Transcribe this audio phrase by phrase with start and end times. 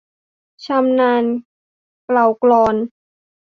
[0.65, 1.23] ชำนาญ
[2.05, 2.75] เกลากลอน